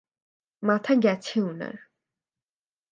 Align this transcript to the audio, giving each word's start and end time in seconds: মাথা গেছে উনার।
মাথা 0.63 0.93
গেছে 0.95 1.35
উনার। 1.41 1.75